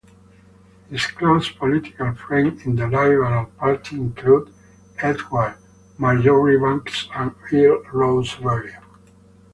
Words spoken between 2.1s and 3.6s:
friends in the Liberal